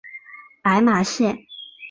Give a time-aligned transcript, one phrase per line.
[0.63, 1.37] 白马线